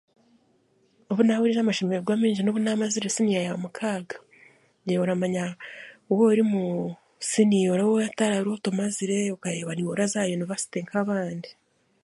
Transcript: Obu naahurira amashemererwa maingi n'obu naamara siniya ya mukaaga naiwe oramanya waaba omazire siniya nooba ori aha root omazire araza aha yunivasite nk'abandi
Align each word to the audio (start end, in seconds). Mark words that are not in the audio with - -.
Obu 1.09 1.21
naahurira 1.23 1.59
amashemererwa 1.61 2.19
maingi 2.19 2.41
n'obu 2.43 2.59
naamara 2.61 3.07
siniya 3.15 3.41
ya 3.47 3.53
mukaaga 3.63 4.17
naiwe 4.83 5.01
oramanya 5.05 5.43
waaba 6.09 6.25
omazire 6.31 6.61
siniya 7.29 7.69
nooba 7.75 7.93
ori 7.97 8.09
aha 8.25 8.45
root 8.45 8.63
omazire 8.71 9.15
araza 10.05 10.17
aha 10.19 10.29
yunivasite 10.31 10.77
nk'abandi 10.85 11.49